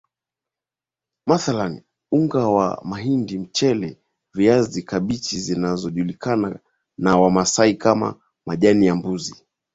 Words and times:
mathalani 1.25 1.83
unga 2.11 2.47
wa 2.47 2.81
mahindi 2.85 3.37
mchele 3.39 3.97
viazi 4.33 4.83
kabichi 4.83 5.39
zinazojulikana 5.39 6.59
na 6.97 7.17
Wamasai 7.17 7.75
kama 7.75 8.15
majani 8.45 8.85
ya 8.85 8.95
mbuzi 8.95 9.35